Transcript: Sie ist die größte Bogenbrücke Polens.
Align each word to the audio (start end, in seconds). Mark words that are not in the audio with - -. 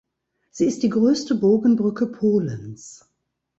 Sie 0.49 0.65
ist 0.65 0.81
die 0.81 0.89
größte 0.89 1.35
Bogenbrücke 1.35 2.07
Polens. 2.07 3.07